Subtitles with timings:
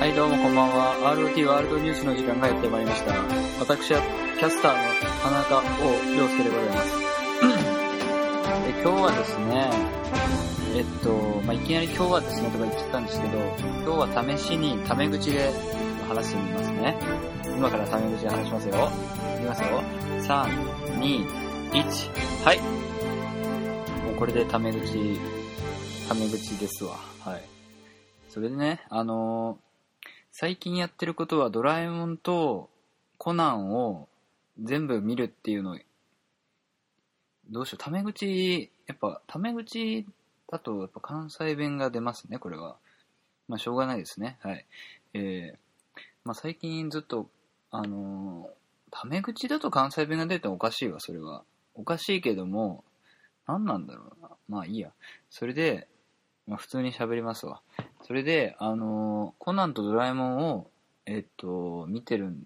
[0.00, 0.96] はい、どうもこんばんは。
[1.14, 3.12] ROT ワールドニュースの時間がやってまいりました。
[3.60, 4.00] 私は
[4.38, 4.80] キャスターの
[5.20, 6.96] 田中王陽介でございます。
[8.64, 9.70] で今日はですね、
[10.74, 11.12] えっと、
[11.44, 13.36] まあ、いきなり今日はですねとか言っちゃったんですけど、
[13.84, 15.52] 今日は試しにタメ口で
[16.08, 16.96] 話してみますね。
[17.44, 18.90] 今からタメ口で話しますよ。
[19.36, 19.68] いきますよ。
[20.16, 21.26] 3、2、
[21.76, 22.60] 1、はい。
[24.06, 25.20] もうこれでタメ口、
[26.08, 26.96] タメ口ですわ。
[27.20, 27.44] はい。
[28.30, 29.58] それでね、あの
[30.32, 32.70] 最近やってることはドラえもんと
[33.18, 34.08] コナンを
[34.62, 35.78] 全部見るっていうの、
[37.50, 40.06] どうしよう、タメ口、やっぱ、タメ口
[40.50, 42.76] だとやっぱ関西弁が出ますね、これは。
[43.48, 44.38] まあ、しょうがないですね。
[44.40, 44.66] はい。
[45.14, 45.58] えー、
[46.24, 47.28] まあ、最近ずっと、
[47.70, 48.60] あのー
[48.90, 51.44] タメ口だと関西弁が出てもおかしいわ、それは。
[51.74, 52.84] おかしいけども、
[53.46, 54.30] 何なんだろうな。
[54.48, 54.90] まあいいや。
[55.30, 55.88] それで、
[56.50, 57.62] まあ、普通に喋りますわ。
[58.02, 60.70] それで、あのーコナンとドラえもんを、
[61.06, 62.42] えっと、見てるん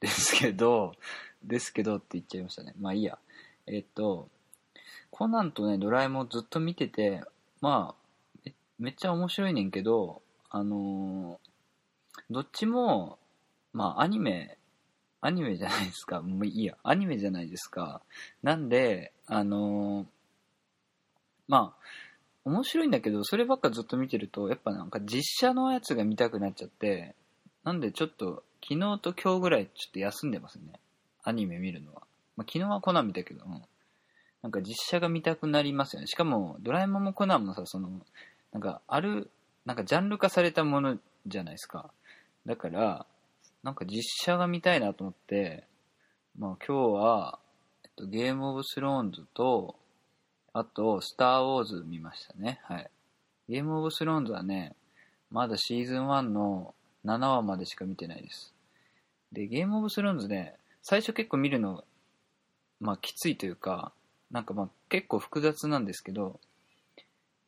[0.00, 0.92] ですけど、
[1.44, 2.74] ですけどって言っちゃいましたね。
[2.80, 3.16] まあいいや。
[3.68, 4.28] えっと、
[5.12, 7.22] コナンとね、ドラえもんずっと見てて、
[7.60, 11.50] まあ、めめっちゃ面白いねんけど、あのー
[12.30, 13.18] どっちも、
[13.72, 14.58] まあアニメ、
[15.20, 16.22] アニメじゃないですか。
[16.22, 16.76] もういいや。
[16.82, 18.02] アニメじゃないですか。
[18.42, 20.06] なんで、あのー
[21.46, 21.84] まあ、
[22.44, 27.14] 面白いんだけど、そればっかずっと見てると、やっぱなんか実写のやつが見たくなっちゃって、
[27.64, 30.80] なんでちょっと、昨日と今日ぐらいちょっと休んでますね。
[31.22, 32.02] アニメ見るのは。
[32.36, 33.62] まあ、昨日はコナン見たけど、うん
[34.42, 36.06] なんか実写が見たくなりますよね。
[36.06, 37.88] しかも、ドラえもんもコナンもさ、その、
[38.52, 39.30] なんか、ある、
[39.64, 41.90] なんかジャンル化されたものじゃないですか。
[42.44, 43.06] だから、
[43.62, 45.64] なんか実写が見たいなと思って、
[46.38, 47.38] まあ今日は、
[47.84, 49.76] えっと、ゲームオブスローンズと、
[50.56, 52.60] あと、スター・ウォーズ見ましたね。
[52.62, 52.88] はい。
[53.48, 54.76] ゲームオブスローンズはね、
[55.32, 58.54] まだシーズン1の7話までしか見てないです。
[59.32, 61.82] で、ゲームオブスローンズね、最初結構見るの、
[62.80, 63.92] まあきついというか、
[64.30, 66.38] なんかまあ結構複雑なんですけど、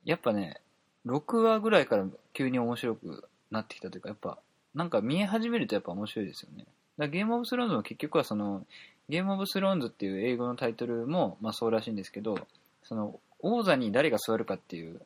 [0.05, 0.61] やっぱね、
[1.07, 4.41] 6話ぐらいから急に面白くなってきたというか、やっぱ、
[4.75, 6.67] なんか見え始めるとやっぱ面白いですよね。
[6.99, 8.67] だゲームオブスローンズも結局はその、
[9.09, 12.49] ゲームオブスローンズっていう英語のタイトルも、まあそうらしいんですけど、
[12.89, 15.01] その、王座に誰が座るかっていう、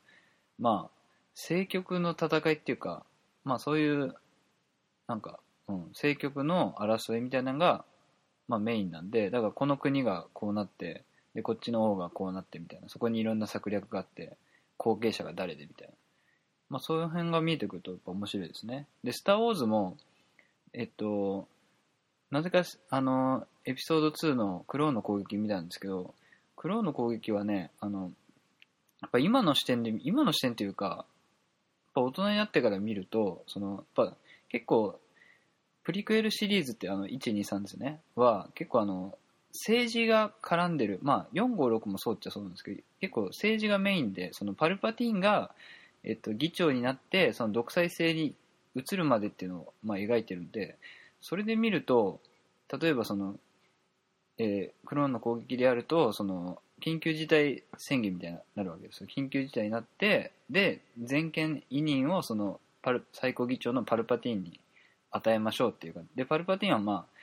[0.58, 1.00] まあ、
[1.34, 3.04] 政局の戦いっていうか、
[3.44, 4.14] まあそういう、
[5.08, 7.84] なんか、うん、政局の争いみたいなのが、
[8.48, 11.04] まあメインなんで、だからこの国がこうなって、
[11.34, 14.36] で、こっちの王がこうなってみたいな、そこにいろんな策略があって、
[14.76, 15.94] 後継者が誰でみたいな。
[16.68, 18.86] まあそういう辺が見えてくるとやっぱ面白いですね。
[19.02, 19.96] で、スター・ウォーズも、
[20.72, 21.48] えっと、
[22.30, 26.14] なぜか、あの、エピソード2のクローンの攻撃見たんですけど、
[26.60, 28.12] クローンの攻撃はね、あの、
[29.00, 31.06] やっぱ今の視点で、今の視点というか、やっ
[31.94, 34.16] ぱ大人になってから見ると、その、やっぱ
[34.50, 35.00] 結構、
[35.84, 39.16] プリクエルシリーズってあの、1、2、3ですね、は結構あの、
[39.54, 45.54] 政治が絡んでる、まあ、4、5、6もそうっちゃそうなんですけど、結構政治がメインで、そのパルパティーンが、
[46.04, 48.34] えっと、議長になって、その独裁制に
[48.76, 50.76] 移るまでっていうのを、まあ、描いてるんで、
[51.22, 52.20] それで見ると、
[52.78, 53.36] 例えばその、
[54.42, 59.06] えークローンの攻撃であると、その、緊急事態宣言みたいになるわけですよ。
[59.14, 64.58] 緊急事態になって、で、全権委任をその、パル、最高議長のパルパティーンに
[65.10, 67.20] 与えましょうっていうか、で、パルパティーンはまあ、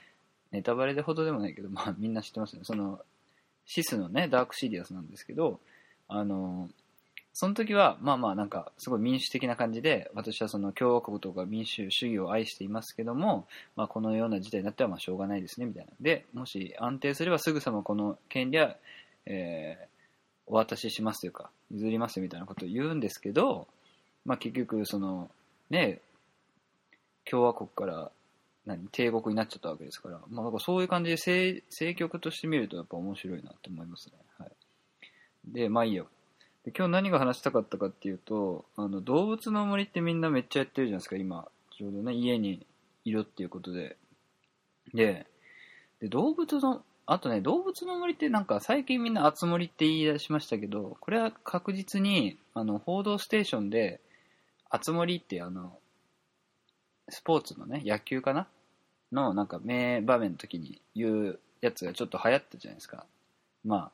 [0.52, 2.66] ネタバレでほどでもないけど、まあみんな知ってますよね。
[2.66, 3.02] その、
[3.66, 5.60] シスのね、ダークシリアスなんですけど、
[6.08, 6.70] あの、
[7.40, 15.92] その時は、まあまあなんか、すごい民主的な感じで、私はその共和国とか民主主義を愛していますけども、まあこのような事態になってはまあしょうがないですね、みたいな。
[16.02, 18.76] で、もし安定すればすぐさまこの権利は、
[19.28, 19.98] えー
[20.50, 23.68] お渡ししますというか、譲りますみたいなことを言うんですけど、
[24.26, 25.30] まあ結局その、
[25.70, 26.00] ね、
[27.30, 28.12] 共和国から
[28.66, 34.14] 何帝国になっちゃったわけですから、まあ、なんかそういう感じで政政局として見るとやっぱ面白いなと思いますね。
[34.40, 34.52] はい、
[35.46, 36.08] で、まあいいよ。
[36.68, 41.48] で今日何が話したかったかっていうと、あの動物の森ってみんなめっちゃやってるじゃないですか、今。
[41.78, 42.68] ちょうどね、家に
[43.06, 43.96] いるっていうことで。
[44.94, 45.28] で、
[46.02, 54.02] で動物の、あとね、動物の森ってなんか最近みんなあつ森って言い出しましたけど、これは確実に、あの、報道ステーションで、
[54.70, 55.80] あつ森ってあの、
[57.08, 58.46] スポーツのね、野球かな？
[59.14, 63.06] のなんか名場面の時に言うやつがちょっと流行ったじゃないですか。
[63.64, 63.92] まあ、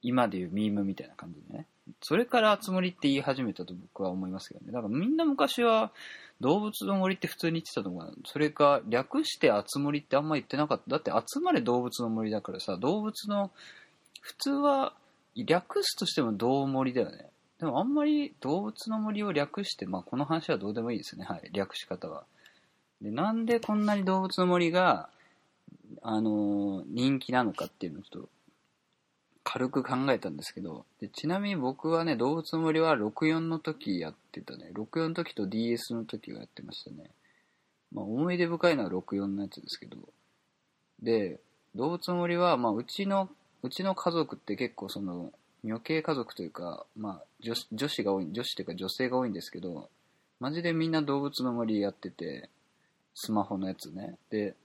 [0.00, 1.66] 今で言うミームみたいな感じでね。
[2.00, 4.72] それからあつ森って言い始めたと僕は思いますけどね。
[4.72, 5.92] だからみんな昔は
[6.40, 8.14] 動物の森って普通に言ってたと思う。
[8.26, 10.90] それか略してあつ森ってあんま言ってなかった。
[10.90, 13.50] だって集まれ動物の森だからさ、動物の、
[14.20, 14.94] 普通は
[15.36, 17.26] 略すとしても動森だよね。
[17.58, 21.24] でもあんまり動物の森を略して、まあこの話はどうでもいいですね。
[21.24, 21.50] はい。
[21.52, 22.24] 略し方は。
[23.00, 25.08] で、なんでこんなに動物の森が、
[26.02, 28.28] あのー人気なのかっていうのをちょっと、
[29.44, 34.70] 軽く考えたんですけど、でちなみに僕はね、動物の森は64の時やってたね。
[34.74, 37.10] 64の時と DS の時をやってましたね。
[37.92, 39.98] まあ、思い出深いのは64のやつですけど。
[41.02, 41.38] で、
[41.74, 43.28] 動物の森は、まあ、うちの、
[43.62, 45.32] うちの家族って結構その、
[45.62, 49.88] 女系家族というか、まあ、女子女子が多い、女子というか女性が多いんですけど、
[50.40, 52.50] マジでみんな動物の森やってて、
[53.14, 54.16] スマホのやつね。
[54.30, 54.56] で、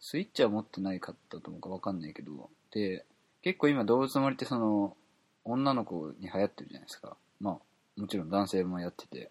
[0.00, 3.04] スイッチは持ってないかったと思うかわかんないけど、で、
[3.42, 4.96] 結構今動物の森ってその、
[5.44, 7.16] 女の子に流行ってるじゃないですか。
[7.40, 9.30] まあ、もちろん男性もやってて、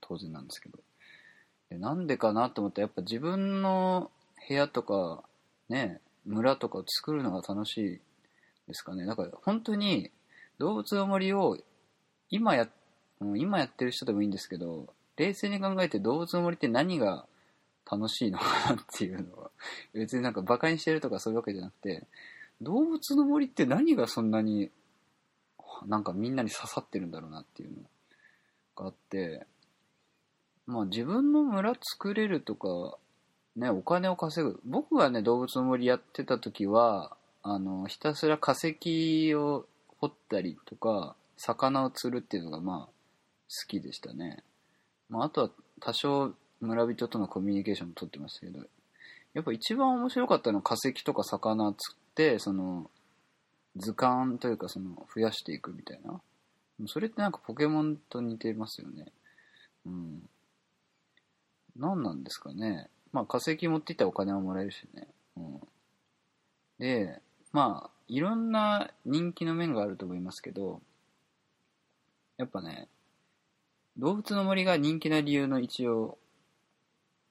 [0.00, 0.78] 当然なんですけど。
[1.70, 4.10] でなんでかなと思ったら、やっぱ自分の
[4.48, 5.24] 部屋とか、
[5.68, 8.00] ね、村とかを作るのが楽しい
[8.68, 9.06] ですかね。
[9.06, 10.10] だから本当に
[10.58, 11.58] 動物の森を
[12.30, 12.68] 今や、
[13.20, 14.86] う今やってる人でもいいんですけど、
[15.16, 17.26] 冷静に考えて動物の森って何が
[17.90, 19.50] 楽しいのかなっていうのは、
[19.94, 22.06] 別になんか馬鹿にしてるとかそういうわけじゃなくて、
[22.60, 24.70] 動物の森って何がそんなに、
[25.86, 27.76] なんかみんなに刺さってるんだろうなっていうの
[28.76, 29.46] があって、
[30.66, 32.98] まあ自分の村作れるとか、
[33.56, 34.60] ね、お金を稼ぐ。
[34.64, 39.66] 僕がね、動物の森やってた時は、あの、ひたすら化石を
[39.98, 42.92] 掘ったりとか、魚を釣るっていうのがまあ、好
[43.68, 44.42] きでしたね。
[45.08, 45.50] まああとは
[45.80, 48.60] 多少村人とのコミュニケーションも取ってましたけど、
[49.34, 52.05] やっぱ一番面白かったのは化石とか魚釣って、
[52.38, 52.90] その、
[53.76, 56.20] 図鑑というかその、増やしていくみたいな。
[56.86, 59.06] それってなんかポケモンと似てますよね。
[59.86, 60.28] うん。
[61.76, 62.88] 何なんですかね。
[63.12, 65.08] まあ化石持っていったらお金はもらえるしね。
[65.36, 65.60] うん。
[66.78, 67.20] で、
[67.52, 70.80] まあ、いろんな人気の面があると思いますけど、
[72.36, 72.88] やっぱね、
[73.96, 76.18] 動物の森が人気な理由の一応、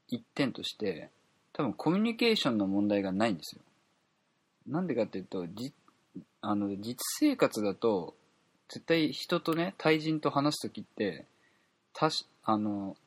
[0.08, 1.12] 一点として、
[1.54, 3.62] 多分コミュニケーションの問題がないんですよ。
[4.68, 5.74] なんでかっていうと、じ、
[6.42, 8.16] あの、実生活だと、
[8.70, 11.26] 絶対人とね、対人と話すときって、
[11.94, 12.98] たし、あの、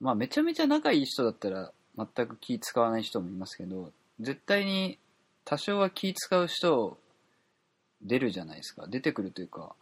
[0.00, 4.98] まあめちゃめちゃ仲いい人だったら全く気使わない人もいますけど、絶対に
[5.44, 6.98] 多少は気使う人
[8.02, 8.86] 出るじゃないですか。
[8.86, 9.74] 出てくるというか、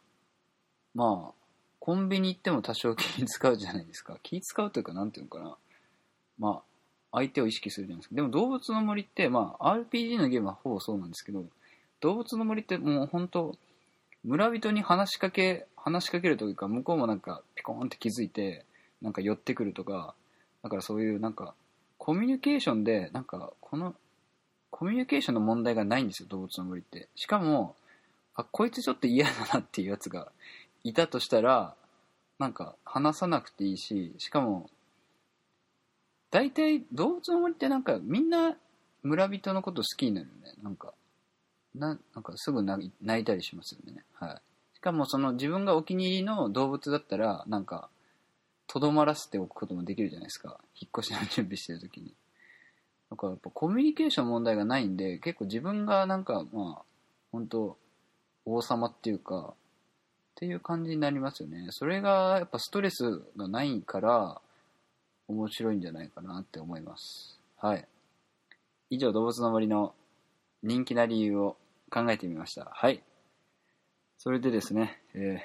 [0.94, 1.34] まあ、
[1.78, 4.18] コンビニ行っても多少気使うじゃないですか。
[4.22, 5.56] 気使うというか、なんていうのかな。
[6.38, 6.62] まあ、
[7.12, 8.14] 相手を意識するじゃないですか。
[8.14, 11.44] でも動物の森って、まあ、RPG のゲームはほぼそうなんですけど、
[12.00, 13.56] 動物の森ってもう本当
[14.24, 18.64] 村人に話しかけ、話しかけるというか、向こうもなんかピコーンって気づいて、
[19.00, 20.14] なんか寄ってくるとか、
[20.62, 21.54] だからそういうなんか、
[21.98, 23.94] コミュニケーションで、なんか、この、
[24.70, 27.08] コミュニケーションの問題がないんですよ、動物の森って。
[27.14, 27.76] しかも、
[28.34, 30.30] あ、こいつちょっと嫌だなっていうやつが
[30.84, 31.74] いたとしたら、
[32.38, 34.68] なんか、話さなくていいし、しかも、
[36.30, 38.56] 大体、動物の森ってなんか、みんな、
[39.02, 40.54] 村人のこと好きになるよね。
[40.62, 40.92] なんか、
[41.74, 42.90] ななんかすぐ泣
[43.20, 44.04] いたりしますよね。
[44.14, 44.42] はい。
[44.74, 47.88] しかも、その自分がお気に入りの動物だったら、なんか、
[48.66, 50.60] とどまらせておくこともできるじゃないですか。
[50.74, 52.14] 引っ越しの準備してるときに。
[53.10, 56.82] だからやっぱコミュニケーション問題がないんで、結構自分がなんか、まあ、
[57.32, 57.78] 本当
[58.44, 59.54] 王様っていうか、っ
[60.34, 61.68] ていう感じになりますよね。
[61.70, 64.40] それがやっぱストレスがないから、
[65.28, 67.38] 面白いんじゃないかなって思います。
[67.58, 67.86] はい。
[68.90, 69.94] 以上、動物の森の
[70.62, 71.56] 人気な理由を
[71.90, 72.70] 考えてみました。
[72.72, 73.02] はい。
[74.16, 75.38] それでですね、え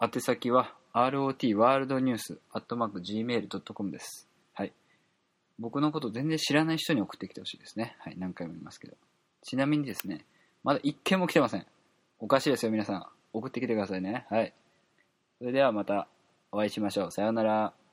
[0.00, 4.28] ー、宛先は rot ワールドニュースアットマーク gmail.com です。
[4.54, 4.72] はい。
[5.58, 7.96] 僕のこと全然知らない人に送ってきてほしいですね。
[8.00, 8.16] はい。
[8.18, 8.96] 何回も言いますけど。
[9.42, 10.24] ちなみにですね、
[10.62, 11.66] まだ一件も来てません。
[12.18, 13.06] おかしいですよ、皆さん。
[13.32, 14.26] 送ってきてくださいね。
[14.30, 14.54] はい。
[15.38, 16.08] それではまた
[16.50, 17.10] お会いしましょう。
[17.10, 17.85] さようなら。